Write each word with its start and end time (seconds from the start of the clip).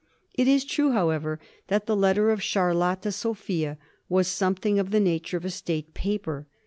It 0.33 0.47
is 0.47 0.65
true, 0.65 0.93
however, 0.93 1.39
that 1.67 1.85
the 1.85 1.95
letter 1.95 2.31
of 2.31 2.41
Charlotte 2.41 3.13
Sophia 3.13 3.77
was 4.09 4.27
something 4.27 4.79
of 4.79 4.89
the 4.89 4.99
nature 4.99 5.37
of 5.37 5.45
a 5.45 5.51
state 5.51 5.93
paper. 5.93 6.47